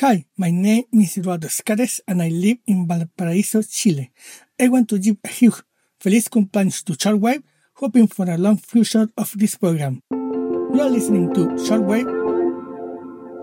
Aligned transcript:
Hi, 0.00 0.26
my 0.36 0.52
name 0.52 0.84
is 0.92 1.18
Eduardo 1.18 1.48
Scares 1.48 2.00
and 2.06 2.22
I 2.22 2.28
live 2.28 2.58
in 2.68 2.86
Valparaiso, 2.86 3.62
Chile. 3.62 4.12
I 4.60 4.68
want 4.68 4.88
to 4.90 4.98
give 5.00 5.16
a 5.24 5.28
huge 5.28 5.60
Feliz 5.98 6.28
cumpleaños 6.28 6.84
to 6.84 6.92
Shortwave, 6.92 7.42
hoping 7.74 8.06
for 8.06 8.30
a 8.30 8.38
long 8.38 8.58
future 8.58 9.08
of 9.18 9.32
this 9.36 9.56
program. 9.56 10.00
You 10.12 10.80
are 10.80 10.88
listening 10.88 11.34
to 11.34 11.48
Shortwave 11.66 12.06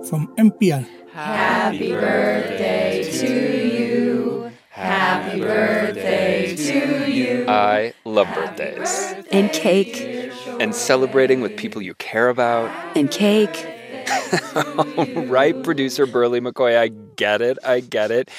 from 0.07 0.33
NPR. 0.38 0.88
Happy 1.12 1.91
birthday 1.91 3.04
to 3.12 3.78
you. 3.78 4.52
Happy 4.70 5.42
birthday 5.42 6.56
to 6.56 7.12
you. 7.12 7.46
I 7.50 7.94
love 8.06 8.34
birthdays. 8.34 9.14
And 9.30 9.52
cake. 9.52 10.32
And 10.62 10.74
celebrating 10.74 11.42
with 11.42 11.58
people 11.58 11.82
you 11.82 11.96
care 11.96 12.30
about. 12.30 12.72
And 12.96 13.12
cake. 13.12 13.76
right, 15.28 15.62
producer 15.64 16.05
Berly 16.05 16.46
McCoy. 16.46 16.78
I 16.78 16.90
get 17.16 17.42
it. 17.42 17.58
I 17.63 17.80
get 17.80 18.12
it. 18.12 18.30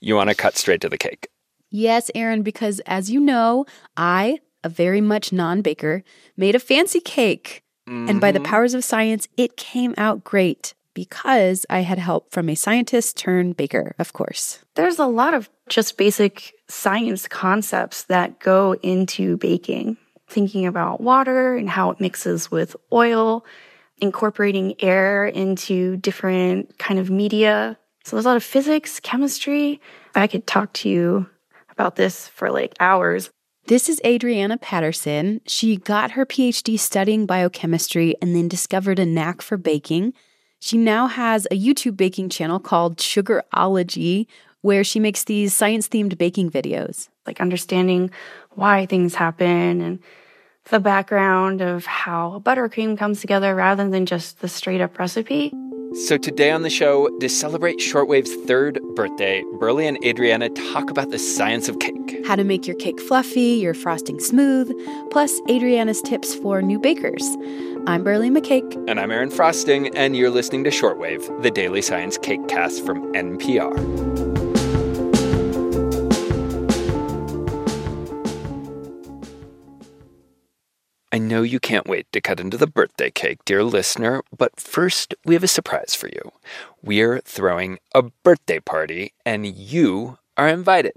You 0.00 0.14
want 0.14 0.30
to 0.30 0.34
cut 0.34 0.56
straight 0.56 0.80
to 0.82 0.88
the 0.88 0.98
cake. 0.98 1.28
Yes, 1.70 2.10
Aaron, 2.14 2.42
because 2.42 2.80
as 2.80 3.10
you 3.10 3.20
know, 3.20 3.66
I, 3.96 4.40
a 4.64 4.68
very 4.68 5.00
much 5.00 5.32
non 5.32 5.62
baker, 5.62 6.02
made 6.36 6.54
a 6.54 6.60
fancy 6.60 7.00
cake. 7.00 7.62
Mm-hmm. 7.88 8.08
And 8.08 8.20
by 8.20 8.32
the 8.32 8.38
mm-hmm. 8.38 8.50
powers 8.50 8.74
of 8.74 8.84
science, 8.84 9.28
it 9.36 9.56
came 9.56 9.94
out 9.96 10.24
great 10.24 10.74
because 10.94 11.64
I 11.70 11.80
had 11.80 11.98
help 11.98 12.32
from 12.32 12.48
a 12.48 12.56
scientist 12.56 13.16
turned 13.16 13.56
baker, 13.56 13.94
of 13.98 14.12
course. 14.12 14.58
There's 14.74 14.98
a 14.98 15.06
lot 15.06 15.32
of 15.32 15.48
just 15.68 15.96
basic 15.96 16.54
science 16.68 17.28
concepts 17.28 18.04
that 18.04 18.40
go 18.40 18.74
into 18.82 19.36
baking, 19.36 19.96
thinking 20.26 20.66
about 20.66 21.00
water 21.00 21.54
and 21.54 21.70
how 21.70 21.90
it 21.90 22.00
mixes 22.00 22.50
with 22.50 22.74
oil, 22.92 23.44
incorporating 24.00 24.74
air 24.80 25.26
into 25.26 25.96
different 25.98 26.78
kind 26.78 26.98
of 27.00 27.10
media. 27.10 27.78
So 28.04 28.16
there's 28.16 28.24
a 28.24 28.28
lot 28.28 28.36
of 28.36 28.44
physics, 28.44 29.00
chemistry. 29.00 29.80
I 30.14 30.26
could 30.26 30.46
talk 30.46 30.72
to 30.74 30.88
you 30.88 31.28
about 31.70 31.96
this 31.96 32.28
for 32.28 32.50
like 32.50 32.74
hours. 32.80 33.30
This 33.66 33.88
is 33.88 34.00
Adriana 34.04 34.56
Patterson. 34.56 35.42
She 35.46 35.76
got 35.76 36.12
her 36.12 36.24
PhD 36.24 36.78
studying 36.78 37.26
biochemistry 37.26 38.14
and 38.22 38.34
then 38.34 38.48
discovered 38.48 38.98
a 38.98 39.04
knack 39.04 39.42
for 39.42 39.58
baking. 39.58 40.14
She 40.60 40.78
now 40.78 41.06
has 41.06 41.46
a 41.50 41.58
YouTube 41.58 41.96
baking 41.96 42.30
channel 42.30 42.58
called 42.58 42.96
Sugarologie, 42.96 44.26
where 44.62 44.82
she 44.82 44.98
makes 44.98 45.24
these 45.24 45.54
science 45.54 45.86
themed 45.86 46.16
baking 46.18 46.50
videos. 46.50 47.08
Like 47.26 47.40
understanding 47.40 48.10
why 48.52 48.86
things 48.86 49.14
happen 49.14 49.82
and 49.82 49.98
the 50.70 50.80
background 50.80 51.60
of 51.60 51.86
how 51.86 52.42
buttercream 52.44 52.98
comes 52.98 53.20
together 53.20 53.54
rather 53.54 53.88
than 53.88 54.06
just 54.06 54.40
the 54.40 54.48
straight 54.48 54.80
up 54.80 54.98
recipe. 54.98 55.52
So, 55.94 56.18
today 56.18 56.50
on 56.50 56.62
the 56.62 56.70
show, 56.70 57.08
to 57.18 57.28
celebrate 57.30 57.78
Shortwave's 57.78 58.34
third 58.46 58.78
birthday, 58.94 59.42
Berly 59.54 59.88
and 59.88 59.98
Adriana 60.04 60.50
talk 60.50 60.90
about 60.90 61.10
the 61.10 61.18
science 61.18 61.66
of 61.66 61.78
cake. 61.78 62.26
How 62.26 62.36
to 62.36 62.44
make 62.44 62.66
your 62.66 62.76
cake 62.76 63.00
fluffy, 63.00 63.40
your 63.40 63.72
frosting 63.72 64.20
smooth, 64.20 64.70
plus 65.10 65.40
Adriana's 65.48 66.02
tips 66.02 66.34
for 66.34 66.60
new 66.60 66.78
bakers. 66.78 67.22
I'm 67.86 68.04
Berly 68.04 68.30
McCake. 68.30 68.74
And 68.86 69.00
I'm 69.00 69.10
Aaron 69.10 69.30
Frosting, 69.30 69.96
and 69.96 70.14
you're 70.14 70.30
listening 70.30 70.62
to 70.64 70.70
Shortwave, 70.70 71.42
the 71.42 71.50
daily 71.50 71.80
science 71.80 72.18
cake 72.18 72.46
cast 72.48 72.84
from 72.84 73.10
NPR. 73.14 74.07
I 81.18 81.20
know 81.20 81.42
you 81.42 81.58
can't 81.58 81.88
wait 81.88 82.06
to 82.12 82.20
cut 82.20 82.38
into 82.38 82.56
the 82.56 82.68
birthday 82.68 83.10
cake, 83.10 83.44
dear 83.44 83.64
listener, 83.64 84.22
but 84.36 84.60
first 84.60 85.16
we 85.24 85.34
have 85.34 85.42
a 85.42 85.48
surprise 85.48 85.96
for 85.96 86.06
you. 86.06 86.30
We're 86.80 87.18
throwing 87.22 87.80
a 87.92 88.02
birthday 88.22 88.60
party, 88.60 89.14
and 89.26 89.44
you 89.44 90.18
are 90.36 90.46
invited. 90.46 90.92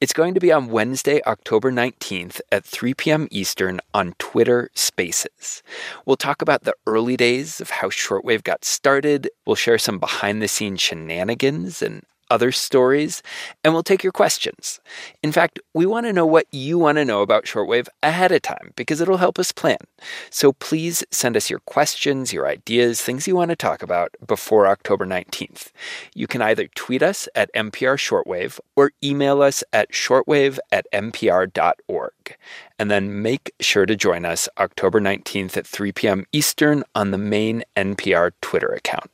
It's 0.00 0.12
going 0.12 0.34
to 0.34 0.40
be 0.40 0.50
on 0.50 0.70
Wednesday, 0.70 1.20
October 1.24 1.70
19th 1.70 2.40
at 2.50 2.64
3 2.64 2.94
p.m. 2.94 3.28
Eastern 3.30 3.78
on 3.94 4.14
Twitter 4.18 4.70
Spaces. 4.74 5.62
We'll 6.04 6.16
talk 6.16 6.42
about 6.42 6.64
the 6.64 6.74
early 6.84 7.16
days 7.16 7.60
of 7.60 7.70
how 7.70 7.90
shortwave 7.90 8.42
got 8.42 8.64
started. 8.64 9.30
We'll 9.46 9.54
share 9.54 9.78
some 9.78 10.00
behind 10.00 10.42
the 10.42 10.48
scenes 10.48 10.80
shenanigans 10.80 11.80
and 11.80 12.02
other 12.30 12.52
stories, 12.52 13.22
and 13.62 13.72
we'll 13.72 13.82
take 13.82 14.02
your 14.02 14.12
questions. 14.12 14.80
In 15.22 15.32
fact, 15.32 15.58
we 15.74 15.84
want 15.84 16.06
to 16.06 16.12
know 16.12 16.26
what 16.26 16.46
you 16.50 16.78
want 16.78 16.96
to 16.96 17.04
know 17.04 17.22
about 17.22 17.44
shortwave 17.44 17.88
ahead 18.02 18.32
of 18.32 18.42
time 18.42 18.72
because 18.76 19.00
it'll 19.00 19.18
help 19.18 19.38
us 19.38 19.52
plan. 19.52 19.78
So 20.30 20.52
please 20.52 21.04
send 21.10 21.36
us 21.36 21.50
your 21.50 21.60
questions, 21.60 22.32
your 22.32 22.46
ideas, 22.46 23.02
things 23.02 23.26
you 23.26 23.36
want 23.36 23.50
to 23.50 23.56
talk 23.56 23.82
about 23.82 24.14
before 24.26 24.66
October 24.66 25.04
19th. 25.04 25.70
You 26.14 26.26
can 26.26 26.40
either 26.40 26.68
tweet 26.68 27.02
us 27.02 27.28
at 27.34 27.52
NPR 27.54 27.96
Shortwave 27.96 28.60
or 28.76 28.92
email 29.02 29.42
us 29.42 29.62
at 29.72 29.92
shortwave 29.92 30.58
at 30.70 30.86
npr.org. 30.92 32.36
And 32.78 32.90
then 32.90 33.20
make 33.22 33.52
sure 33.60 33.86
to 33.86 33.96
join 33.96 34.24
us 34.24 34.48
October 34.56 35.00
19th 35.00 35.56
at 35.56 35.66
3 35.66 35.92
p.m. 35.92 36.26
Eastern 36.32 36.84
on 36.94 37.10
the 37.10 37.18
main 37.18 37.62
NPR 37.76 38.32
Twitter 38.40 38.68
account. 38.68 39.10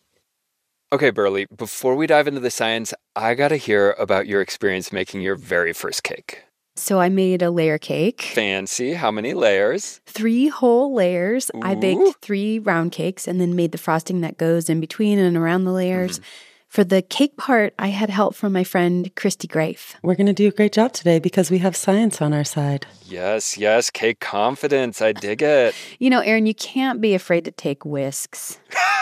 Okay, 0.93 1.11
Berly, 1.11 1.47
before 1.57 1.97
we 1.97 2.07
dive 2.07 2.29
into 2.29 2.39
the 2.39 2.51
science, 2.51 2.95
I 3.17 3.35
got 3.35 3.49
to 3.49 3.57
hear 3.57 3.97
about 3.99 4.29
your 4.29 4.41
experience 4.41 4.93
making 4.93 5.21
your 5.21 5.35
very 5.35 5.73
first 5.73 6.05
cake. 6.05 6.45
So 6.77 7.01
I 7.01 7.09
made 7.09 7.43
a 7.43 7.51
layer 7.51 7.77
cake. 7.77 8.23
Fancy. 8.23 8.93
How 8.93 9.11
many 9.11 9.35
layers? 9.35 10.01
Three 10.07 10.47
whole 10.47 10.95
layers. 10.95 11.51
Ooh. 11.57 11.61
I 11.61 11.75
baked 11.75 12.23
three 12.23 12.61
round 12.61 12.93
cakes 12.93 13.27
and 13.27 13.41
then 13.41 13.57
made 13.57 13.73
the 13.73 13.79
frosting 13.79 14.21
that 14.21 14.39
goes 14.39 14.71
in 14.71 14.79
between 14.79 15.19
and 15.19 15.37
around 15.37 15.65
the 15.65 15.73
layers. 15.73 16.21
Mm. 16.21 16.25
For 16.69 16.85
the 16.85 17.03
cake 17.03 17.37
part, 17.37 17.75
I 17.81 17.89
had 17.89 18.11
help 18.11 18.37
from 18.37 18.53
my 18.53 18.63
friend 18.63 19.11
Christy 19.17 19.49
Grafe. 19.49 19.97
We're 20.05 20.15
going 20.15 20.27
to 20.27 20.33
do 20.33 20.47
a 20.47 20.53
great 20.53 20.73
job 20.73 20.93
today 20.93 21.19
because 21.19 21.51
we 21.51 21.59
have 21.59 21.75
science 21.75 22.23
on 22.23 22.33
our 22.33 22.45
side. 22.45 22.87
Yes, 23.05 23.59
yes, 23.59 23.91
cake 23.91 24.21
confidence. 24.21 25.03
I 25.03 25.13
dig 25.13 25.43
it. 25.43 25.75
you 25.99 26.11
know, 26.11 26.21
Aaron, 26.21 26.47
you 26.47 26.55
can't 26.55 27.01
be 27.01 27.15
afraid 27.15 27.45
to 27.47 27.51
take 27.51 27.85
whisks. 27.85 28.61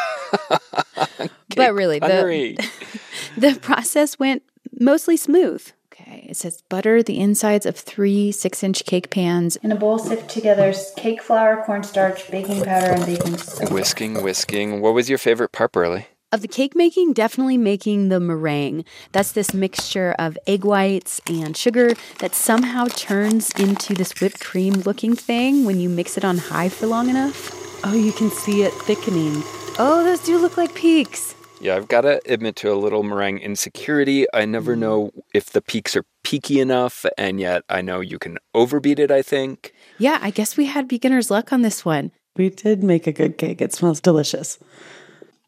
but 1.56 1.75
really, 1.75 1.99
the, 1.99 2.71
the 3.37 3.59
process 3.61 4.19
went 4.19 4.43
mostly 4.78 5.17
smooth. 5.17 5.67
Okay, 5.93 6.27
it 6.28 6.37
says 6.37 6.62
butter 6.69 7.03
the 7.03 7.21
insides 7.21 7.67
of 7.67 7.77
three 7.77 8.33
six 8.33 8.62
inch 8.65 8.84
cake 8.84 9.11
pans. 9.11 9.56
In 9.56 9.71
a 9.71 9.77
bowl, 9.77 9.99
sift 9.99 10.28
together 10.28 10.75
cake 10.97 11.23
flour, 11.23 11.62
cornstarch, 11.65 12.31
baking 12.31 12.65
powder, 12.65 12.93
and 12.93 13.06
baking 13.06 13.39
soda. 13.39 13.73
Whisking, 13.73 14.23
whisking. 14.23 14.81
What 14.81 14.94
was 14.94 15.09
your 15.09 15.19
favorite 15.19 15.53
part, 15.53 15.73
Berly? 15.73 16.06
Of 16.33 16.43
the 16.43 16.49
cake 16.49 16.75
making, 16.75 17.12
definitely 17.12 17.56
making 17.56 18.09
the 18.09 18.19
meringue. 18.19 18.84
That's 19.12 19.31
this 19.31 19.55
mixture 19.55 20.17
of 20.19 20.37
egg 20.49 20.65
whites 20.65 21.21
and 21.28 21.56
sugar 21.56 21.93
that 22.19 22.34
somehow 22.34 22.87
turns 22.87 23.53
into 23.53 23.94
this 23.94 24.21
whipped 24.21 24.41
cream 24.41 24.75
looking 24.75 25.15
thing 25.15 25.65
when 25.65 25.78
you 25.78 25.89
mix 25.89 26.19
it 26.19 26.25
on 26.25 26.39
high 26.39 26.71
for 26.71 26.89
long 26.89 27.09
enough. 27.09 27.53
Oh, 27.84 27.94
you 27.94 28.11
can 28.11 28.31
see 28.31 28.62
it 28.62 28.73
thickening. 28.73 29.44
Oh, 29.77 30.05
those 30.05 30.21
do 30.21 30.39
look 30.39 30.57
like 30.57 30.73
peaks. 30.75 31.35
Yeah, 31.61 31.75
I've 31.75 31.89
got 31.89 32.03
to 32.03 32.21
admit 32.27 32.55
to 32.57 32.73
a 32.73 32.77
little 32.77 33.03
meringue 33.03 33.39
insecurity. 33.39 34.25
I 34.33 34.45
never 34.45 34.77
mm. 34.77 34.81
know 34.81 35.11
if 35.33 35.47
the 35.47 35.61
peaks 35.61 35.97
are 35.97 36.05
peaky 36.23 36.61
enough, 36.61 37.05
and 37.19 37.41
yet 37.41 37.65
I 37.69 37.83
know 37.83 37.99
you 38.01 38.21
can 38.21 38.39
overbeat 38.55 39.01
it, 39.01 39.11
I 39.11 39.21
think. 39.23 39.75
Yeah, 39.99 40.19
I 40.23 40.31
guess 40.31 40.57
we 40.57 40.67
had 40.67 40.87
beginner's 40.87 41.29
luck 41.29 41.53
on 41.53 41.62
this 41.62 41.85
one. 41.85 42.12
We 42.37 42.51
did 42.51 42.85
make 42.85 43.09
a 43.09 43.12
good 43.12 43.37
cake. 43.37 43.61
It 43.61 43.73
smells 43.73 44.01
delicious. 44.01 44.61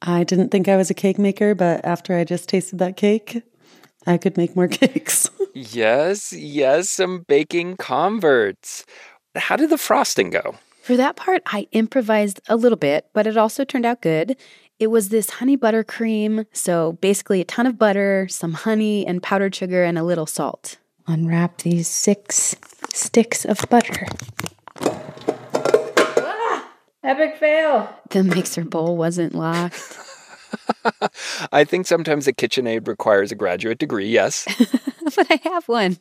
I 0.02 0.24
didn't 0.24 0.48
think 0.48 0.68
I 0.68 0.76
was 0.76 0.90
a 0.90 0.94
cake 0.94 1.18
maker, 1.18 1.54
but 1.54 1.84
after 1.84 2.16
I 2.16 2.24
just 2.24 2.48
tasted 2.48 2.80
that 2.80 2.96
cake, 2.96 3.42
I 4.08 4.18
could 4.18 4.36
make 4.36 4.56
more 4.56 4.68
cakes. 4.82 5.30
yes, 5.54 6.32
yes, 6.32 6.90
some 6.90 7.24
baking 7.28 7.76
converts. 7.76 8.84
How 9.36 9.54
did 9.54 9.70
the 9.70 9.78
frosting 9.78 10.30
go? 10.30 10.56
For 10.86 10.96
that 10.96 11.16
part, 11.16 11.42
I 11.46 11.66
improvised 11.72 12.40
a 12.48 12.54
little 12.54 12.78
bit, 12.78 13.08
but 13.12 13.26
it 13.26 13.36
also 13.36 13.64
turned 13.64 13.84
out 13.84 14.00
good. 14.00 14.36
It 14.78 14.86
was 14.86 15.08
this 15.08 15.30
honey 15.30 15.56
butter 15.56 15.82
cream, 15.82 16.44
so 16.52 16.92
basically 17.00 17.40
a 17.40 17.44
ton 17.44 17.66
of 17.66 17.76
butter, 17.76 18.28
some 18.30 18.52
honey, 18.52 19.04
and 19.04 19.20
powdered 19.20 19.52
sugar, 19.52 19.82
and 19.82 19.98
a 19.98 20.04
little 20.04 20.26
salt. 20.26 20.76
Unwrap 21.08 21.62
these 21.62 21.88
six 21.88 22.54
sticks 22.92 23.44
of 23.44 23.58
butter. 23.68 24.06
Ah, 26.18 26.70
epic 27.02 27.36
fail. 27.38 27.92
The 28.10 28.22
mixer 28.22 28.64
bowl 28.64 28.96
wasn't 28.96 29.34
locked. 29.34 29.98
I 31.50 31.64
think 31.64 31.88
sometimes 31.88 32.28
a 32.28 32.32
KitchenAid 32.32 32.86
requires 32.86 33.32
a 33.32 33.34
graduate 33.34 33.78
degree, 33.78 34.08
yes. 34.08 34.46
but 35.16 35.26
I 35.32 35.40
have 35.48 35.66
one. 35.66 35.98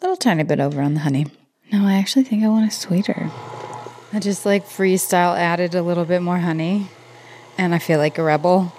A 0.00 0.02
little 0.02 0.16
tiny 0.16 0.42
bit 0.42 0.58
over 0.58 0.82
on 0.82 0.94
the 0.94 1.00
honey. 1.00 1.26
No, 1.72 1.86
I 1.86 1.94
actually 1.94 2.24
think 2.24 2.42
I 2.42 2.48
want 2.48 2.68
a 2.68 2.74
sweeter. 2.74 3.30
I 4.12 4.20
just 4.20 4.46
like 4.46 4.66
freestyle 4.66 5.36
added 5.36 5.74
a 5.74 5.82
little 5.82 6.04
bit 6.04 6.22
more 6.22 6.38
honey, 6.38 6.88
and 7.58 7.74
I 7.74 7.78
feel 7.78 7.98
like 7.98 8.18
a 8.18 8.22
rebel. 8.22 8.72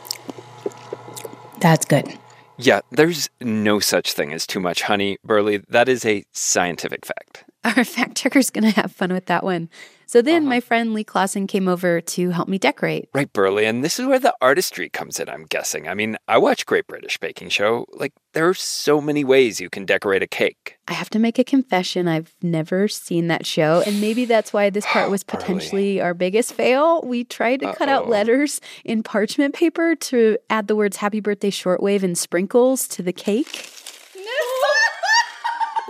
That's 1.59 1.85
good. 1.85 2.17
Yeah, 2.57 2.81
there's 2.91 3.29
no 3.39 3.79
such 3.79 4.13
thing 4.13 4.33
as 4.33 4.47
too 4.47 4.59
much 4.59 4.83
honey, 4.83 5.17
Berly. 5.25 5.63
That 5.69 5.87
is 5.87 6.05
a 6.05 6.25
scientific 6.31 7.05
fact. 7.05 7.43
Our 7.63 7.83
fact 7.83 8.17
checker's 8.17 8.49
going 8.49 8.71
to 8.71 8.81
have 8.81 8.91
fun 8.91 9.13
with 9.13 9.27
that 9.27 9.43
one. 9.43 9.69
So 10.07 10.21
then 10.21 10.43
uh-huh. 10.43 10.49
my 10.49 10.59
friend 10.61 10.93
Lee 10.93 11.03
Clausen 11.03 11.47
came 11.47 11.67
over 11.67 11.99
to 11.99 12.29
help 12.29 12.47
me 12.47 12.57
decorate. 12.57 13.09
Right, 13.13 13.31
Berly. 13.31 13.69
And 13.69 13.83
this 13.83 13.99
is 13.99 14.05
where 14.05 14.19
the 14.19 14.33
artistry 14.41 14.87
comes 14.87 15.19
in, 15.19 15.27
I'm 15.27 15.43
guessing. 15.43 15.89
I 15.89 15.93
mean, 15.93 16.15
I 16.29 16.37
watch 16.37 16.65
Great 16.65 16.87
British 16.87 17.17
Baking 17.17 17.49
Show. 17.49 17.85
Like, 17.91 18.13
there 18.31 18.47
are 18.47 18.53
so 18.53 19.01
many 19.01 19.25
ways 19.25 19.59
you 19.59 19.69
can 19.69 19.85
decorate 19.85 20.23
a 20.23 20.27
cake. 20.27 20.77
I 20.87 20.93
have 20.93 21.09
to 21.09 21.19
make 21.19 21.37
a 21.37 21.43
confession. 21.43 22.07
I've 22.07 22.33
never 22.41 22.87
seen 22.87 23.27
that 23.27 23.45
show. 23.45 23.83
And 23.85 23.99
maybe 23.99 24.23
that's 24.23 24.53
why 24.53 24.69
this 24.69 24.85
part 24.85 25.11
was 25.11 25.23
potentially 25.25 25.99
our 25.99 26.13
biggest 26.13 26.53
fail. 26.53 27.01
We 27.01 27.25
tried 27.25 27.59
to 27.59 27.73
cut 27.73 27.89
out 27.89 28.07
letters 28.07 28.61
in 28.85 29.03
parchment 29.03 29.55
paper 29.55 29.93
to 29.95 30.37
add 30.49 30.67
the 30.67 30.77
words 30.77 30.95
happy 30.95 31.19
birthday 31.19 31.51
shortwave 31.51 32.03
and 32.03 32.17
sprinkles 32.17 32.87
to 32.89 33.03
the 33.03 33.11
cake. 33.11 33.69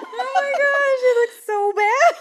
oh 0.01 0.31
my 0.33 0.53
gosh, 0.57 1.03
it 1.03 1.17
looks 1.21 1.45
so 1.45 1.71
bad. 1.75 2.15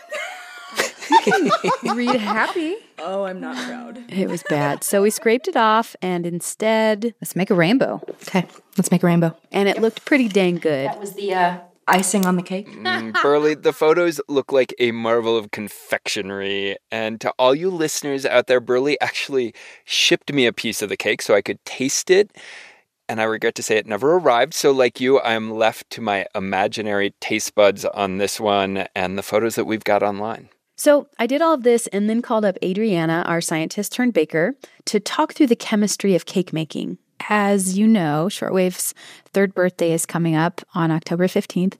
Read 1.94 2.16
happy. 2.20 2.76
Oh, 2.98 3.24
I'm 3.24 3.40
not 3.40 3.56
proud. 3.56 4.04
It 4.08 4.28
was 4.28 4.42
bad. 4.48 4.84
So 4.84 5.02
we 5.02 5.10
scraped 5.10 5.48
it 5.48 5.56
off 5.56 5.94
and 6.02 6.26
instead, 6.26 7.14
Let's 7.20 7.36
make 7.36 7.50
a 7.50 7.54
rainbow. 7.54 8.00
Okay, 8.22 8.46
let's 8.76 8.90
make 8.90 9.02
a 9.02 9.06
rainbow. 9.06 9.36
and 9.52 9.68
it 9.68 9.80
looked 9.80 10.04
pretty 10.04 10.28
dang 10.28 10.56
good. 10.56 10.86
That 10.88 11.00
was 11.00 11.12
the 11.14 11.34
uh, 11.34 11.58
icing 11.88 12.26
on 12.26 12.36
the 12.36 12.42
cake. 12.42 12.68
Mm, 12.68 13.12
Berly, 13.14 13.60
the 13.60 13.72
photos 13.72 14.20
look 14.28 14.50
like 14.52 14.74
a 14.78 14.90
marvel 14.92 15.36
of 15.36 15.50
confectionery. 15.50 16.76
And 16.90 17.20
to 17.20 17.32
all 17.38 17.54
you 17.54 17.70
listeners 17.70 18.24
out 18.26 18.46
there, 18.46 18.60
Berly 18.60 18.96
actually 19.00 19.54
shipped 19.84 20.32
me 20.32 20.46
a 20.46 20.52
piece 20.52 20.82
of 20.82 20.88
the 20.88 20.96
cake 20.96 21.22
so 21.22 21.34
I 21.34 21.42
could 21.42 21.62
taste 21.64 22.10
it. 22.10 22.30
And 23.08 23.20
I 23.20 23.24
regret 23.24 23.54
to 23.56 23.62
say 23.62 23.76
it 23.76 23.86
never 23.86 24.14
arrived. 24.14 24.52
So, 24.52 24.72
like 24.72 25.00
you, 25.00 25.20
I'm 25.20 25.52
left 25.52 25.90
to 25.90 26.00
my 26.00 26.26
imaginary 26.34 27.14
taste 27.20 27.54
buds 27.54 27.84
on 27.84 28.18
this 28.18 28.40
one 28.40 28.88
and 28.96 29.16
the 29.16 29.22
photos 29.22 29.54
that 29.54 29.64
we've 29.64 29.84
got 29.84 30.02
online. 30.02 30.48
So 30.76 31.08
I 31.18 31.26
did 31.26 31.42
all 31.42 31.54
of 31.54 31.62
this 31.62 31.86
and 31.88 32.08
then 32.08 32.22
called 32.22 32.44
up 32.44 32.58
Adriana, 32.62 33.24
our 33.26 33.40
scientist 33.40 33.92
turned 33.92 34.12
baker, 34.12 34.54
to 34.86 35.00
talk 35.00 35.32
through 35.32 35.48
the 35.48 35.56
chemistry 35.56 36.14
of 36.14 36.26
cake 36.26 36.52
making. 36.52 36.98
As 37.28 37.78
you 37.78 37.86
know, 37.86 38.28
Shortwave's 38.28 38.94
third 39.32 39.54
birthday 39.54 39.92
is 39.92 40.04
coming 40.04 40.36
up 40.36 40.60
on 40.74 40.90
October 40.90 41.26
15th. 41.26 41.74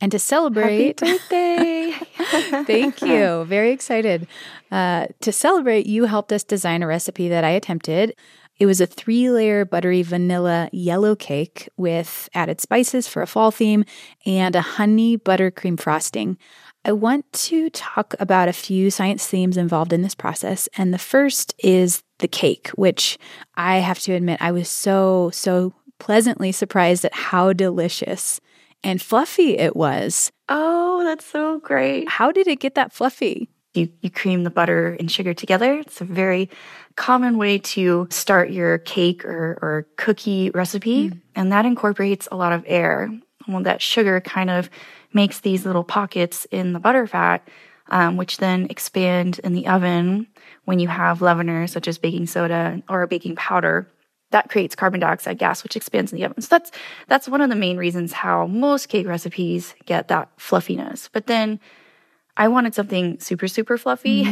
And 0.00 0.12
to 0.12 0.18
celebrate, 0.18 0.98
birthday. 0.98 1.92
thank 2.64 3.00
you. 3.00 3.44
Very 3.44 3.72
excited. 3.72 4.26
Uh, 4.70 5.06
to 5.20 5.32
celebrate, 5.32 5.86
you 5.86 6.04
helped 6.04 6.32
us 6.32 6.44
design 6.44 6.82
a 6.82 6.86
recipe 6.86 7.28
that 7.28 7.44
I 7.44 7.50
attempted. 7.50 8.14
It 8.60 8.66
was 8.66 8.80
a 8.80 8.86
three 8.86 9.30
layer 9.30 9.64
buttery 9.64 10.02
vanilla 10.02 10.68
yellow 10.72 11.16
cake 11.16 11.68
with 11.76 12.28
added 12.34 12.60
spices 12.60 13.08
for 13.08 13.22
a 13.22 13.26
fall 13.26 13.50
theme 13.50 13.84
and 14.26 14.54
a 14.54 14.60
honey 14.60 15.18
buttercream 15.18 15.80
frosting. 15.80 16.38
I 16.84 16.92
want 16.92 17.32
to 17.32 17.70
talk 17.70 18.14
about 18.20 18.48
a 18.48 18.52
few 18.52 18.90
science 18.90 19.26
themes 19.26 19.56
involved 19.56 19.92
in 19.92 20.02
this 20.02 20.14
process. 20.14 20.68
And 20.76 20.92
the 20.92 20.98
first 20.98 21.54
is 21.58 22.02
the 22.18 22.28
cake, 22.28 22.68
which 22.74 23.18
I 23.54 23.78
have 23.78 23.98
to 24.00 24.12
admit, 24.12 24.42
I 24.42 24.52
was 24.52 24.68
so, 24.68 25.30
so 25.32 25.72
pleasantly 25.98 26.52
surprised 26.52 27.04
at 27.04 27.14
how 27.14 27.54
delicious 27.54 28.40
and 28.82 29.00
fluffy 29.00 29.56
it 29.56 29.74
was. 29.74 30.30
Oh, 30.50 31.02
that's 31.04 31.24
so 31.24 31.58
great. 31.60 32.08
How 32.08 32.30
did 32.30 32.46
it 32.46 32.60
get 32.60 32.74
that 32.74 32.92
fluffy? 32.92 33.48
You, 33.72 33.88
you 34.02 34.10
cream 34.10 34.44
the 34.44 34.50
butter 34.50 34.96
and 35.00 35.10
sugar 35.10 35.32
together. 35.32 35.78
It's 35.78 36.02
a 36.02 36.04
very 36.04 36.50
common 36.96 37.38
way 37.38 37.58
to 37.58 38.06
start 38.10 38.50
your 38.50 38.78
cake 38.78 39.24
or, 39.24 39.58
or 39.62 39.86
cookie 39.96 40.50
recipe. 40.50 41.10
Mm. 41.10 41.20
And 41.34 41.52
that 41.52 41.64
incorporates 41.64 42.28
a 42.30 42.36
lot 42.36 42.52
of 42.52 42.62
air. 42.66 43.10
Well, 43.48 43.62
that 43.62 43.82
sugar 43.82 44.20
kind 44.20 44.50
of 44.50 44.70
makes 45.14 45.40
these 45.40 45.64
little 45.64 45.84
pockets 45.84 46.46
in 46.50 46.72
the 46.72 46.80
butter 46.80 47.06
fat, 47.06 47.46
um, 47.88 48.16
which 48.16 48.38
then 48.38 48.66
expand 48.70 49.40
in 49.44 49.52
the 49.52 49.66
oven 49.66 50.26
when 50.64 50.78
you 50.78 50.88
have 50.88 51.20
leaveners 51.20 51.70
such 51.70 51.88
as 51.88 51.98
baking 51.98 52.26
soda 52.26 52.82
or 52.88 53.06
baking 53.06 53.36
powder. 53.36 53.88
That 54.30 54.50
creates 54.50 54.74
carbon 54.74 55.00
dioxide 55.00 55.38
gas, 55.38 55.62
which 55.62 55.76
expands 55.76 56.12
in 56.12 56.18
the 56.18 56.24
oven. 56.24 56.42
So 56.42 56.48
that's 56.50 56.72
that's 57.06 57.28
one 57.28 57.40
of 57.40 57.50
the 57.50 57.56
main 57.56 57.76
reasons 57.76 58.12
how 58.12 58.46
most 58.46 58.88
cake 58.88 59.06
recipes 59.06 59.74
get 59.86 60.08
that 60.08 60.30
fluffiness. 60.38 61.08
But 61.12 61.26
then 61.26 61.60
I 62.36 62.48
wanted 62.48 62.74
something 62.74 63.20
super, 63.20 63.46
super 63.48 63.78
fluffy. 63.78 64.24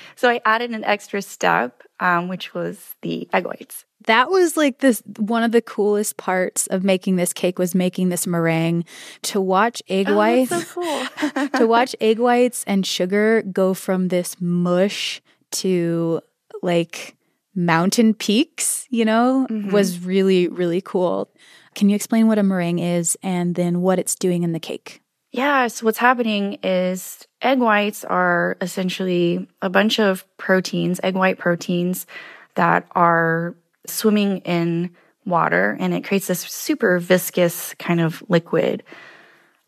so 0.16 0.28
I 0.28 0.40
added 0.44 0.70
an 0.72 0.84
extra 0.84 1.22
step, 1.22 1.82
um, 1.98 2.28
which 2.28 2.54
was 2.54 2.94
the 3.02 3.28
egg 3.32 3.46
whites. 3.46 3.84
That 4.06 4.30
was 4.30 4.56
like 4.56 4.78
this 4.78 5.02
one 5.18 5.42
of 5.42 5.52
the 5.52 5.60
coolest 5.62 6.16
parts 6.16 6.66
of 6.68 6.84
making 6.84 7.16
this 7.16 7.32
cake 7.32 7.58
was 7.58 7.74
making 7.74 8.08
this 8.08 8.26
meringue. 8.26 8.84
To 9.22 9.40
watch 9.40 9.82
egg 9.88 10.08
Oh, 10.08 10.16
whites, 10.16 10.50
so 10.50 10.62
cool. 10.80 11.48
to 11.58 11.66
watch 11.66 11.94
egg 12.00 12.18
whites 12.18 12.64
and 12.66 12.86
sugar 12.86 13.42
go 13.42 13.74
from 13.74 14.08
this 14.08 14.40
mush 14.40 15.20
to 15.52 16.20
like 16.62 17.16
mountain 17.54 18.14
peaks, 18.14 18.86
you 18.90 19.04
know, 19.04 19.46
was 19.70 20.00
really, 20.00 20.48
really 20.48 20.80
cool. 20.80 21.30
Can 21.74 21.88
you 21.88 21.96
explain 21.96 22.26
what 22.26 22.38
a 22.38 22.42
meringue 22.42 22.78
is 22.78 23.16
and 23.22 23.54
then 23.54 23.80
what 23.80 23.98
it's 23.98 24.14
doing 24.14 24.42
in 24.42 24.52
the 24.52 24.60
cake? 24.60 25.02
Yeah, 25.30 25.68
so 25.68 25.84
what's 25.86 25.98
happening 25.98 26.58
is 26.62 27.26
egg 27.42 27.58
whites 27.58 28.04
are 28.04 28.56
essentially 28.60 29.48
a 29.62 29.70
bunch 29.70 29.98
of 29.98 30.24
proteins, 30.36 31.00
egg 31.02 31.14
white 31.14 31.38
proteins 31.38 32.06
that 32.54 32.86
are 32.92 33.54
swimming 33.86 34.38
in 34.38 34.90
water 35.26 35.76
and 35.78 35.94
it 35.94 36.04
creates 36.04 36.26
this 36.26 36.40
super 36.40 36.98
viscous 36.98 37.74
kind 37.78 38.00
of 38.00 38.22
liquid. 38.28 38.82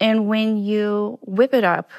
And 0.01 0.27
when 0.27 0.57
you 0.57 1.19
whip 1.23 1.55
it 1.55 1.65
up 1.65 1.91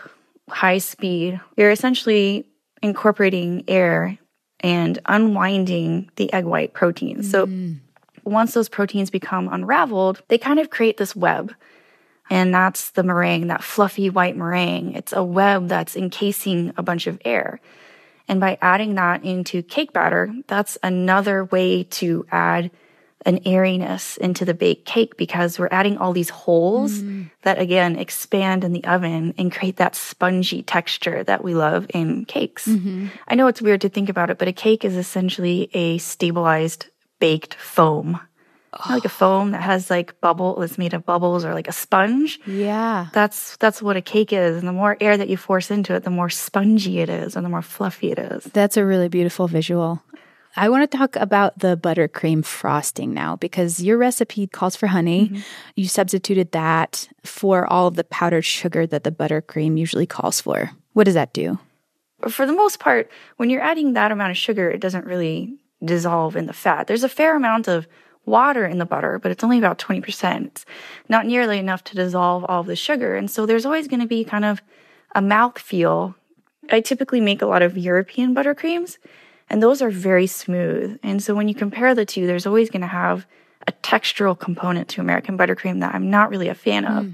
high 0.49 0.79
speed, 0.79 1.39
you're 1.55 1.71
essentially 1.71 2.45
incorporating 2.81 3.63
air 3.67 4.17
and 4.59 4.99
unwinding 5.05 6.09
the 6.15 6.31
egg 6.33 6.45
white 6.45 6.73
proteins. 6.73 7.29
So 7.29 7.47
mm. 7.47 7.77
once 8.23 8.53
those 8.53 8.69
proteins 8.69 9.09
become 9.09 9.47
unraveled, 9.51 10.21
they 10.27 10.37
kind 10.37 10.59
of 10.59 10.69
create 10.69 10.97
this 10.97 11.15
web. 11.15 11.53
And 12.29 12.53
that's 12.53 12.91
the 12.91 13.03
meringue, 13.03 13.47
that 13.47 13.63
fluffy 13.63 14.09
white 14.09 14.37
meringue. 14.37 14.93
It's 14.93 15.13
a 15.13 15.23
web 15.23 15.67
that's 15.67 15.95
encasing 15.95 16.73
a 16.77 16.83
bunch 16.83 17.07
of 17.07 17.19
air. 17.25 17.59
And 18.27 18.39
by 18.39 18.57
adding 18.61 18.95
that 18.95 19.23
into 19.23 19.61
cake 19.61 19.91
batter, 19.91 20.33
that's 20.47 20.77
another 20.81 21.45
way 21.45 21.83
to 21.83 22.25
add 22.31 22.71
an 23.25 23.39
airiness 23.45 24.17
into 24.17 24.45
the 24.45 24.53
baked 24.53 24.85
cake 24.85 25.17
because 25.17 25.57
we're 25.57 25.69
adding 25.71 25.97
all 25.97 26.13
these 26.13 26.29
holes 26.29 27.01
mm. 27.01 27.29
that 27.43 27.59
again 27.59 27.97
expand 27.97 28.63
in 28.63 28.73
the 28.73 28.83
oven 28.83 29.33
and 29.37 29.51
create 29.51 29.77
that 29.77 29.95
spongy 29.95 30.61
texture 30.61 31.23
that 31.23 31.43
we 31.43 31.53
love 31.55 31.85
in 31.93 32.25
cakes. 32.25 32.67
Mm-hmm. 32.67 33.07
I 33.27 33.35
know 33.35 33.47
it's 33.47 33.61
weird 33.61 33.81
to 33.81 33.89
think 33.89 34.09
about 34.09 34.29
it, 34.29 34.37
but 34.37 34.47
a 34.47 34.53
cake 34.53 34.83
is 34.83 34.95
essentially 34.95 35.69
a 35.73 35.97
stabilized 35.99 36.87
baked 37.19 37.53
foam. 37.53 38.19
Know, 38.73 38.95
Like 38.95 39.05
a 39.05 39.09
foam 39.09 39.51
that 39.51 39.61
has 39.61 39.89
like 39.89 40.19
bubble 40.21 40.59
that's 40.59 40.77
made 40.77 40.93
of 40.93 41.05
bubbles 41.05 41.45
or 41.45 41.53
like 41.53 41.67
a 41.67 41.71
sponge. 41.71 42.39
Yeah. 42.45 43.07
That's 43.13 43.57
that's 43.57 43.81
what 43.81 43.97
a 43.97 44.01
cake 44.01 44.33
is. 44.33 44.57
And 44.57 44.67
the 44.67 44.73
more 44.73 44.97
air 44.99 45.17
that 45.17 45.29
you 45.29 45.37
force 45.37 45.71
into 45.71 45.93
it, 45.95 46.03
the 46.03 46.09
more 46.09 46.29
spongy 46.29 46.99
it 46.99 47.09
is 47.09 47.35
and 47.35 47.45
the 47.45 47.49
more 47.49 47.61
fluffy 47.61 48.11
it 48.11 48.19
is. 48.19 48.43
That's 48.45 48.77
a 48.77 48.85
really 48.85 49.09
beautiful 49.09 49.47
visual. 49.47 50.01
I 50.55 50.69
want 50.69 50.89
to 50.89 50.97
talk 50.97 51.15
about 51.15 51.59
the 51.59 51.75
buttercream 51.75 52.45
frosting 52.45 53.11
now 53.11 53.37
because 53.37 53.81
your 53.81 53.97
recipe 53.97 54.45
calls 54.45 54.75
for 54.75 54.85
honey. 54.87 55.29
Mm-hmm. 55.29 55.41
You 55.75 55.87
substituted 55.87 56.51
that 56.51 57.09
for 57.23 57.65
all 57.65 57.87
of 57.87 57.95
the 57.95 58.03
powdered 58.03 58.45
sugar 58.45 58.85
that 58.85 59.03
the 59.03 59.11
buttercream 59.11 59.79
usually 59.79 60.05
calls 60.05 60.39
for. 60.39 60.69
What 60.93 61.05
does 61.05 61.15
that 61.15 61.33
do? 61.33 61.59
for 62.29 62.45
the 62.45 62.53
most 62.53 62.79
part, 62.79 63.09
when 63.37 63.49
you're 63.49 63.61
adding 63.61 63.93
that 63.93 64.11
amount 64.11 64.31
of 64.31 64.37
sugar, 64.37 64.69
it 64.69 64.79
doesn't 64.79 65.05
really 65.05 65.57
dissolve 65.83 66.35
in 66.35 66.45
the 66.45 66.53
fat. 66.53 66.87
There's 66.87 67.03
a 67.03 67.09
fair 67.09 67.35
amount 67.35 67.67
of 67.67 67.87
water 68.25 68.65
in 68.65 68.77
the 68.77 68.85
butter, 68.85 69.19
but 69.19 69.31
it's 69.31 69.43
only 69.43 69.57
about 69.57 69.79
20%. 69.79 70.45
It's 70.45 70.65
not 71.09 71.25
nearly 71.25 71.59
enough 71.59 71.83
to 71.85 71.95
dissolve 71.95 72.45
all 72.45 72.61
of 72.61 72.67
the 72.67 72.75
sugar. 72.75 73.15
And 73.15 73.29
so 73.29 73.45
there's 73.45 73.65
always 73.65 73.87
going 73.87 73.99
to 73.99 74.07
be 74.07 74.23
kind 74.23 74.45
of 74.45 74.61
a 75.13 75.21
mouth 75.21 75.59
feel. 75.59 76.15
I 76.71 76.79
typically 76.79 77.21
make 77.21 77.41
a 77.41 77.45
lot 77.45 77.61
of 77.61 77.77
European 77.77 78.33
buttercreams, 78.33 78.97
and 79.49 79.61
those 79.61 79.81
are 79.81 79.89
very 79.89 80.27
smooth. 80.27 80.99
And 81.03 81.21
so 81.21 81.35
when 81.35 81.47
you 81.47 81.55
compare 81.55 81.93
the 81.93 82.05
two, 82.05 82.25
there's 82.25 82.45
always 82.45 82.69
going 82.69 82.81
to 82.81 82.87
have 82.87 83.27
a 83.67 83.71
textural 83.71 84.37
component 84.37 84.87
to 84.89 85.01
American 85.01 85.37
buttercream 85.37 85.81
that 85.81 85.93
I'm 85.93 86.09
not 86.09 86.29
really 86.29 86.47
a 86.47 86.55
fan 86.55 86.85
of. 86.85 87.05
Mm. 87.05 87.13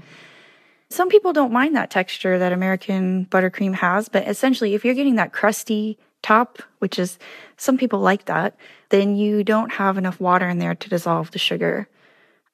Some 0.88 1.08
people 1.08 1.32
don't 1.32 1.52
mind 1.52 1.76
that 1.76 1.90
texture 1.90 2.38
that 2.38 2.52
American 2.52 3.26
buttercream 3.26 3.74
has, 3.74 4.08
but 4.08 4.26
essentially, 4.26 4.74
if 4.74 4.84
you're 4.84 4.94
getting 4.94 5.16
that 5.16 5.32
crusty 5.32 5.98
top, 6.22 6.62
which 6.78 6.98
is 6.98 7.18
some 7.56 7.78
people 7.78 8.00
like 8.00 8.26
that, 8.26 8.56
then 8.90 9.16
you 9.16 9.44
don't 9.44 9.72
have 9.72 9.98
enough 9.98 10.20
water 10.20 10.48
in 10.48 10.58
there 10.58 10.74
to 10.74 10.88
dissolve 10.88 11.30
the 11.30 11.38
sugar. 11.38 11.88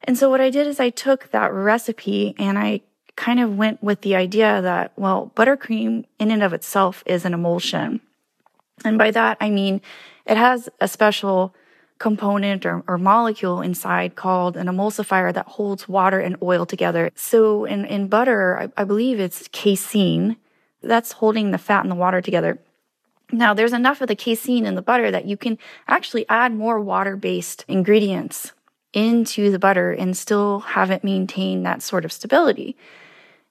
And 0.04 0.16
so, 0.16 0.30
what 0.30 0.40
I 0.40 0.50
did 0.50 0.66
is 0.66 0.78
I 0.78 0.90
took 0.90 1.30
that 1.30 1.52
recipe 1.52 2.34
and 2.38 2.58
I 2.58 2.82
kind 3.16 3.40
of 3.40 3.56
went 3.56 3.82
with 3.82 4.02
the 4.02 4.14
idea 4.14 4.60
that, 4.60 4.92
well, 4.96 5.32
buttercream 5.34 6.04
in 6.18 6.30
and 6.30 6.42
of 6.42 6.52
itself 6.52 7.02
is 7.06 7.24
an 7.24 7.34
emulsion. 7.34 8.00
And 8.84 8.98
by 8.98 9.10
that, 9.10 9.38
I 9.40 9.50
mean 9.50 9.80
it 10.26 10.36
has 10.36 10.68
a 10.80 10.88
special 10.88 11.54
component 11.98 12.66
or, 12.66 12.82
or 12.86 12.98
molecule 12.98 13.62
inside 13.62 14.16
called 14.16 14.56
an 14.56 14.66
emulsifier 14.66 15.32
that 15.32 15.46
holds 15.46 15.88
water 15.88 16.20
and 16.20 16.36
oil 16.42 16.66
together. 16.66 17.10
So 17.14 17.64
in, 17.64 17.86
in 17.86 18.08
butter, 18.08 18.70
I, 18.76 18.82
I 18.82 18.84
believe 18.84 19.18
it's 19.18 19.48
casein 19.48 20.36
that's 20.82 21.12
holding 21.12 21.50
the 21.50 21.58
fat 21.58 21.82
and 21.82 21.90
the 21.90 21.96
water 21.96 22.20
together. 22.20 22.58
Now, 23.32 23.54
there's 23.54 23.72
enough 23.72 24.00
of 24.00 24.08
the 24.08 24.16
casein 24.16 24.66
in 24.66 24.76
the 24.76 24.82
butter 24.82 25.10
that 25.10 25.26
you 25.26 25.36
can 25.36 25.58
actually 25.88 26.28
add 26.28 26.54
more 26.54 26.80
water 26.80 27.16
based 27.16 27.64
ingredients 27.66 28.52
into 28.92 29.50
the 29.50 29.58
butter 29.58 29.92
and 29.92 30.16
still 30.16 30.60
have 30.60 30.90
it 30.90 31.04
maintain 31.04 31.62
that 31.64 31.82
sort 31.82 32.04
of 32.04 32.12
stability. 32.12 32.76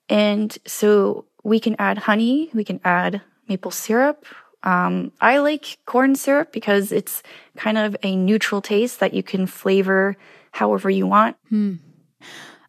And 0.10 0.58
so 0.66 1.26
we 1.44 1.60
can 1.60 1.76
add 1.78 2.00
honey, 2.00 2.50
we 2.54 2.64
can 2.64 2.80
add 2.84 3.22
maple 3.48 3.72
syrup. 3.72 4.26
Um, 4.64 5.12
I 5.22 5.38
like 5.38 5.78
corn 5.86 6.16
syrup 6.16 6.52
because 6.52 6.92
it's 6.92 7.22
kind 7.56 7.78
of 7.78 7.96
a 8.02 8.16
neutral 8.16 8.62
taste 8.62 9.00
that 9.00 9.14
you 9.14 9.22
can 9.22 9.46
flavor 9.46 10.18
however 10.52 10.90
you 10.90 11.06
want. 11.06 11.38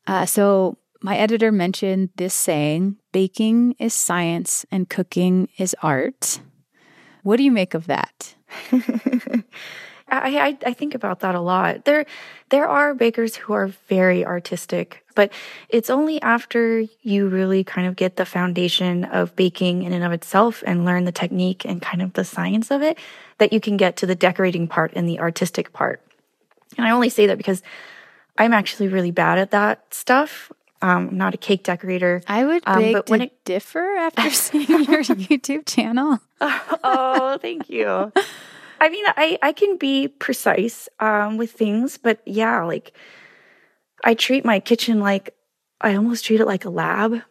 Uh, 0.06 0.26
so, 0.26 0.76
my 1.02 1.16
editor 1.16 1.52
mentioned 1.52 2.10
this 2.16 2.34
saying 2.34 2.96
baking 3.12 3.76
is 3.78 3.94
science 3.94 4.66
and 4.70 4.88
cooking 4.88 5.48
is 5.56 5.74
art. 5.82 6.40
What 7.26 7.38
do 7.38 7.42
you 7.42 7.50
make 7.50 7.74
of 7.74 7.88
that? 7.88 8.36
I, 8.70 9.42
I 10.08 10.58
I 10.64 10.72
think 10.72 10.94
about 10.94 11.18
that 11.20 11.34
a 11.34 11.40
lot. 11.40 11.84
There 11.84 12.06
there 12.50 12.68
are 12.68 12.94
bakers 12.94 13.34
who 13.34 13.52
are 13.52 13.66
very 13.88 14.24
artistic, 14.24 15.04
but 15.16 15.32
it's 15.68 15.90
only 15.90 16.22
after 16.22 16.84
you 17.02 17.26
really 17.26 17.64
kind 17.64 17.88
of 17.88 17.96
get 17.96 18.14
the 18.14 18.24
foundation 18.24 19.02
of 19.06 19.34
baking 19.34 19.82
in 19.82 19.92
and 19.92 20.04
of 20.04 20.12
itself 20.12 20.62
and 20.68 20.84
learn 20.84 21.04
the 21.04 21.10
technique 21.10 21.64
and 21.64 21.82
kind 21.82 22.00
of 22.00 22.12
the 22.12 22.24
science 22.24 22.70
of 22.70 22.80
it 22.80 22.96
that 23.38 23.52
you 23.52 23.58
can 23.58 23.76
get 23.76 23.96
to 23.96 24.06
the 24.06 24.14
decorating 24.14 24.68
part 24.68 24.92
and 24.94 25.08
the 25.08 25.18
artistic 25.18 25.72
part. 25.72 26.00
And 26.78 26.86
I 26.86 26.92
only 26.92 27.08
say 27.08 27.26
that 27.26 27.38
because 27.38 27.60
I'm 28.38 28.52
actually 28.52 28.86
really 28.86 29.10
bad 29.10 29.38
at 29.38 29.50
that 29.50 29.92
stuff. 29.92 30.52
Um, 30.82 31.08
I'm 31.08 31.16
not 31.16 31.34
a 31.34 31.38
cake 31.38 31.62
decorator. 31.62 32.22
I 32.26 32.44
would 32.44 32.62
Um, 32.66 32.92
but 32.92 33.08
when 33.08 33.22
it- 33.22 33.44
differ 33.44 33.96
after 33.96 34.30
seeing 34.30 34.68
your 34.68 35.02
YouTube 35.02 35.66
channel. 35.66 36.20
oh, 36.40 37.38
thank 37.40 37.70
you. 37.70 38.12
I 38.78 38.88
mean, 38.90 39.04
I, 39.06 39.38
I 39.42 39.52
can 39.52 39.78
be 39.78 40.08
precise 40.08 40.88
um, 41.00 41.38
with 41.38 41.50
things, 41.52 41.96
but 41.98 42.20
yeah, 42.26 42.62
like 42.64 42.92
I 44.04 44.14
treat 44.14 44.44
my 44.44 44.60
kitchen 44.60 45.00
like 45.00 45.34
I 45.80 45.94
almost 45.96 46.24
treat 46.24 46.40
it 46.40 46.46
like 46.46 46.64
a 46.64 46.70
lab. 46.70 47.22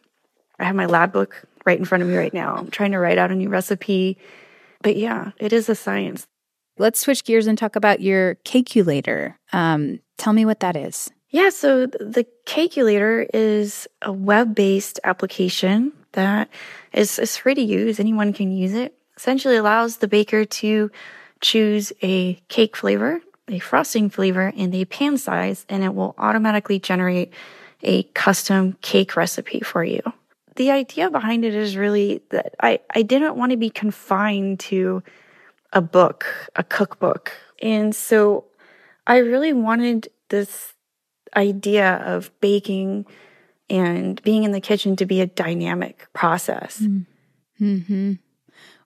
I 0.59 0.63
have 0.63 0.75
my 0.75 0.85
lab 0.87 1.11
book 1.11 1.43
right 1.65 1.77
in 1.77 1.85
front 1.85 2.01
of 2.01 2.09
me 2.09 2.15
right 2.15 2.33
now. 2.33 2.55
I'm 2.55 2.71
trying 2.71 2.91
to 2.93 2.99
write 2.99 3.17
out 3.17 3.31
a 3.31 3.35
new 3.35 3.49
recipe. 3.49 4.17
But 4.81 4.95
yeah, 4.95 5.31
it 5.37 5.51
is 5.53 5.69
a 5.69 5.75
science. 5.75 6.25
Let's 6.77 6.99
switch 6.99 7.23
gears 7.23 7.47
and 7.47 7.57
talk 7.57 7.75
about 7.75 8.01
your 8.01 8.35
calculator. 8.43 9.37
Um, 9.53 9.99
tell 10.17 10.33
me 10.33 10.45
what 10.45 10.59
that 10.59 10.75
is. 10.75 11.09
Yeah, 11.35 11.49
so 11.49 11.85
the 11.85 12.25
Calculator 12.45 13.27
is 13.33 13.89
a 14.01 14.09
web 14.09 14.55
based 14.55 15.01
application 15.03 15.91
that 16.13 16.47
is, 16.93 17.19
is 17.19 17.35
free 17.35 17.53
to 17.55 17.61
use. 17.61 17.99
Anyone 17.99 18.31
can 18.31 18.53
use 18.53 18.73
it. 18.73 18.97
Essentially 19.17 19.57
allows 19.57 19.97
the 19.97 20.07
baker 20.07 20.45
to 20.45 20.89
choose 21.41 21.91
a 22.01 22.35
cake 22.47 22.77
flavor, 22.77 23.19
a 23.49 23.59
frosting 23.59 24.09
flavor, 24.09 24.53
and 24.55 24.73
a 24.73 24.85
pan 24.85 25.17
size, 25.17 25.65
and 25.67 25.83
it 25.83 25.93
will 25.93 26.15
automatically 26.17 26.79
generate 26.79 27.33
a 27.83 28.03
custom 28.13 28.77
cake 28.81 29.17
recipe 29.17 29.59
for 29.59 29.83
you. 29.83 29.99
The 30.55 30.71
idea 30.71 31.11
behind 31.11 31.43
it 31.43 31.53
is 31.53 31.75
really 31.75 32.21
that 32.29 32.55
I, 32.61 32.79
I 32.91 33.01
didn't 33.01 33.35
want 33.35 33.51
to 33.51 33.57
be 33.57 33.69
confined 33.69 34.61
to 34.61 35.03
a 35.73 35.81
book, 35.81 36.25
a 36.55 36.63
cookbook. 36.63 37.33
And 37.61 37.93
so 37.93 38.45
I 39.05 39.17
really 39.17 39.51
wanted 39.51 40.07
this 40.29 40.74
idea 41.35 41.95
of 42.05 42.31
baking 42.41 43.05
and 43.69 44.21
being 44.23 44.43
in 44.43 44.51
the 44.51 44.61
kitchen 44.61 44.95
to 44.97 45.05
be 45.05 45.21
a 45.21 45.25
dynamic 45.25 46.07
process. 46.13 46.85
hmm 47.57 48.13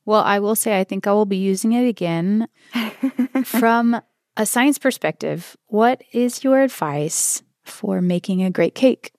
Well, 0.05 0.21
I 0.21 0.39
will 0.39 0.55
say 0.55 0.79
I 0.79 0.83
think 0.83 1.07
I 1.07 1.13
will 1.13 1.25
be 1.25 1.37
using 1.37 1.73
it 1.73 1.87
again. 1.87 2.47
From 3.43 4.01
a 4.37 4.45
science 4.45 4.77
perspective, 4.77 5.57
what 5.67 6.01
is 6.13 6.43
your 6.43 6.61
advice 6.61 7.43
for 7.63 8.01
making 8.01 8.43
a 8.43 8.49
great 8.49 8.75
cake? 8.75 9.11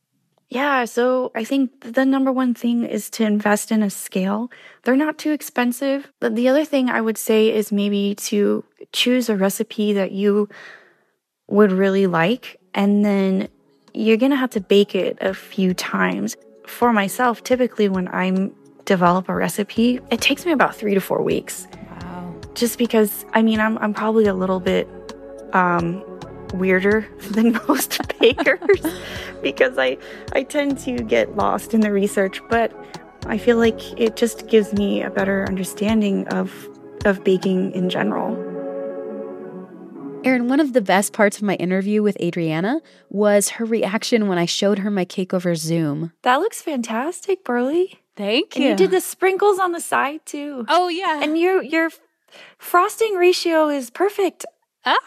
Yeah, 0.49 0.85
so 0.85 1.31
I 1.37 1.45
think 1.45 1.71
the 1.95 2.05
number 2.05 2.33
one 2.33 2.55
thing 2.55 2.85
is 2.85 3.09
to 3.11 3.25
invest 3.25 3.71
in 3.71 3.85
a 3.85 3.91
scale. 3.91 4.51
They're 4.83 4.97
not 4.97 5.17
too 5.17 5.31
expensive. 5.31 6.11
The 6.21 6.49
other 6.49 6.65
thing 6.65 6.91
I 6.91 7.01
would 7.01 7.17
say 7.19 7.55
is 7.55 7.71
maybe 7.71 8.17
to 8.27 8.65
choose 8.93 9.29
a 9.29 9.37
recipe 9.37 9.93
that 9.93 10.11
you 10.11 10.49
would 11.47 11.71
really 11.71 12.09
like, 12.09 12.60
and 12.75 13.05
then 13.05 13.49
you're 13.95 14.17
gonna 14.17 14.37
have 14.37 14.51
to 14.51 14.61
bake 14.61 14.95
it 14.95 15.19
a 15.21 15.35
few 15.35 15.75
times. 15.75 16.37
For 16.67 16.93
myself, 16.93 17.43
typically 17.43 17.89
when 17.89 18.09
I 18.09 18.51
develop 18.85 19.29
a 19.29 19.35
recipe, 19.35 20.01
it 20.11 20.21
takes 20.21 20.47
me 20.47 20.53
about 20.53 20.75
three 20.75 20.95
to 20.95 21.01
four 21.01 21.23
weeks. 21.23 21.67
Wow. 22.01 22.35
just 22.55 22.79
because 22.79 23.25
I 23.33 23.43
mean 23.43 23.61
I'm 23.61 23.79
I'm 23.79 23.95
probably 23.95 24.27
a 24.27 24.35
little 24.35 24.61
bit 24.61 24.89
um 25.53 26.05
weirder 26.55 27.07
than 27.31 27.53
most 27.69 28.01
bakers 28.19 28.81
because 29.43 29.79
I 29.79 29.99
I 30.33 30.43
tend 30.43 30.79
to 30.81 30.93
get 31.03 31.37
lost 31.37 31.75
in 31.75 31.81
the 31.81 31.93
research, 31.93 32.41
but 32.49 32.73
I 33.27 33.39
feel 33.39 33.59
like 33.59 33.81
it 34.01 34.17
just 34.17 34.49
gives 34.49 34.73
me 34.73 35.03
a 35.03 35.11
better 35.11 35.45
understanding 35.47 36.27
of 36.29 36.69
of 37.05 37.23
baking 37.25 37.73
in 37.73 37.89
general. 37.89 38.50
Aaron, 40.23 40.49
one 40.49 40.61
of 40.61 40.75
the 40.75 40.83
best 40.83 41.15
parts 41.15 41.39
of 41.39 41.43
my 41.43 41.55
interview 41.55 42.03
with 42.03 42.21
Adriana 42.21 42.81
was 43.09 43.51
her 43.51 43.65
reaction 43.65 44.29
when 44.29 44.37
I 44.37 44.45
showed 44.45 44.81
her 44.81 44.91
my 44.91 45.07
cake 45.07 45.33
over 45.33 45.55
Zoom. 45.55 46.13
That 46.23 46.37
looks 46.37 46.61
fantastic, 46.61 47.43
Berly. 47.43 47.97
Thank 48.17 48.55
And 48.55 48.65
you 48.65 48.77
did 48.77 48.91
the 48.91 49.01
sprinkles 49.01 49.59
on 49.59 49.73
the 49.73 49.81
side 49.81 50.21
too. 50.27 50.67
Oh 50.69 50.89
yeah. 50.89 51.21
And 51.23 51.39
your 51.39 51.63
your 51.63 51.91
frosting 52.59 53.15
ratio 53.15 53.69
is 53.69 53.89
perfect. 53.89 54.45
Ah. 54.85 54.99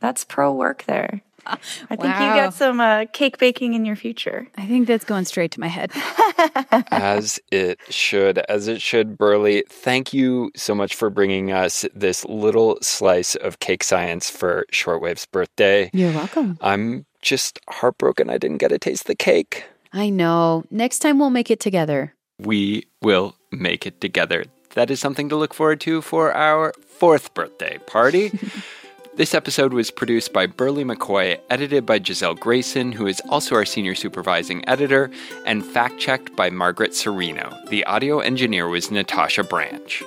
That's 0.00 0.24
pro 0.24 0.52
work 0.52 0.84
there. 0.84 1.22
I 1.90 1.96
think 1.96 2.02
you 2.02 2.18
got 2.18 2.54
some 2.54 2.80
uh, 2.80 3.06
cake 3.12 3.38
baking 3.38 3.74
in 3.74 3.84
your 3.84 3.96
future. 3.96 4.48
I 4.56 4.66
think 4.66 4.86
that's 4.86 5.04
going 5.04 5.24
straight 5.24 5.50
to 5.52 5.60
my 5.60 5.68
head. 5.68 5.92
as 6.90 7.38
it 7.50 7.78
should, 7.88 8.38
as 8.38 8.68
it 8.68 8.82
should, 8.82 9.16
Berly. 9.16 9.62
Thank 9.68 10.12
you 10.12 10.50
so 10.56 10.74
much 10.74 10.94
for 10.94 11.10
bringing 11.10 11.52
us 11.52 11.84
this 11.94 12.24
little 12.24 12.78
slice 12.82 13.34
of 13.36 13.60
cake 13.60 13.84
science 13.84 14.30
for 14.30 14.66
Shortwave's 14.70 15.26
birthday. 15.26 15.90
You're 15.92 16.12
welcome. 16.12 16.58
I'm 16.60 17.06
just 17.22 17.58
heartbroken 17.68 18.30
I 18.30 18.38
didn't 18.38 18.58
get 18.58 18.68
to 18.68 18.78
taste 18.78 19.06
the 19.06 19.14
cake. 19.14 19.64
I 19.92 20.10
know. 20.10 20.64
Next 20.70 21.00
time 21.00 21.18
we'll 21.18 21.30
make 21.30 21.50
it 21.50 21.60
together. 21.60 22.14
We 22.38 22.84
will 23.02 23.36
make 23.50 23.86
it 23.86 24.00
together. 24.00 24.44
That 24.74 24.90
is 24.90 25.00
something 25.00 25.30
to 25.30 25.36
look 25.36 25.54
forward 25.54 25.80
to 25.82 26.02
for 26.02 26.34
our 26.34 26.72
fourth 26.86 27.32
birthday 27.34 27.78
party. 27.86 28.38
This 29.16 29.34
episode 29.34 29.72
was 29.72 29.90
produced 29.90 30.34
by 30.34 30.46
Berly 30.46 30.84
McCoy, 30.84 31.40
edited 31.48 31.86
by 31.86 31.98
Giselle 32.02 32.34
Grayson, 32.34 32.92
who 32.92 33.06
is 33.06 33.22
also 33.30 33.54
our 33.54 33.64
senior 33.64 33.94
supervising 33.94 34.62
editor, 34.68 35.10
and 35.46 35.64
fact 35.64 35.98
checked 35.98 36.36
by 36.36 36.50
Margaret 36.50 36.90
Cirino. 36.90 37.66
The 37.70 37.82
audio 37.86 38.18
engineer 38.18 38.68
was 38.68 38.90
Natasha 38.90 39.42
Branch. 39.42 40.02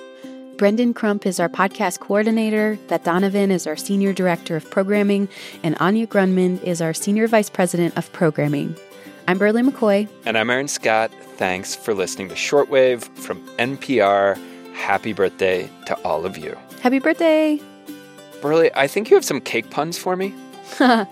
Brendan 0.58 0.94
Crump 0.94 1.26
is 1.26 1.40
our 1.40 1.50
podcast 1.50 2.02
coordinator, 2.02 2.78
Beth 2.88 3.04
Donovan 3.04 3.50
is 3.50 3.66
our 3.66 3.76
senior 3.76 4.14
director 4.14 4.56
of 4.56 4.70
programming, 4.70 5.28
and 5.64 5.76
Anya 5.80 6.06
Grundmann 6.06 6.62
is 6.62 6.80
our 6.80 6.94
senior 6.94 7.28
vice 7.28 7.50
president 7.50 7.98
of 7.98 8.14
programming. 8.14 8.76
I'm 9.28 9.40
Berly 9.40 9.68
McCoy. 9.68 10.08
And 10.28 10.38
I'm 10.38 10.52
Aaron 10.52 10.68
Scott. 10.68 11.10
Thanks 11.38 11.76
for 11.76 11.96
listening 11.96 12.30
to 12.30 12.36
Shortwave 12.36 13.06
from 13.18 13.44
NPR. 13.58 14.38
Happy 14.76 15.14
birthday 15.14 15.68
to 15.88 16.00
all 16.02 16.28
of 16.28 16.38
you. 16.38 16.56
Happy 16.82 17.00
birthday! 17.00 17.60
Berly, 18.42 18.72
I 18.76 18.88
think 18.88 19.10
you 19.10 19.16
have 19.16 19.26
some 19.26 19.42
cake 19.42 19.70
puns 19.70 19.98
for 19.98 20.16
me. 20.16 20.34
I 20.80 21.08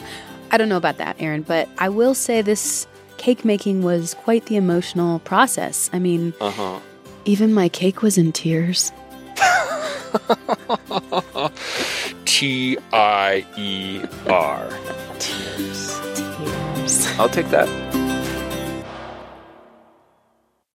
don't 0.57 0.69
know 0.69 0.77
about 0.77 0.98
that, 0.98 1.15
Aaron, 1.19 1.41
but 1.41 1.67
I 1.77 1.89
will 1.89 2.13
say 2.13 2.41
this 2.41 2.88
cake 3.17 3.43
making 3.43 3.84
was 3.84 4.13
quite 4.13 4.46
the 4.46 4.55
emotional 4.55 5.19
process. 5.19 5.89
I 5.93 6.00
mean, 6.00 6.34
Uh 6.39 6.51
huh. 6.51 6.79
even 7.25 7.53
my 7.53 7.67
cake 7.69 8.01
was 8.01 8.17
in 8.17 8.31
tears. 8.31 8.91
T 12.25 12.77
I 12.93 13.46
E 13.57 14.01
R. 14.27 14.69
Tears. 15.19 16.00
I'll 17.19 17.29
take 17.29 17.50
that. 17.50 17.67